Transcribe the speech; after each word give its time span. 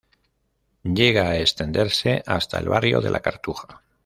Llega 0.95 1.27
a 1.29 1.35
extenderse 1.37 2.23
hasta 2.25 2.57
el 2.57 2.69
barrio 2.69 3.01
de 3.01 3.11
La 3.11 3.19
Cartuja. 3.19 3.83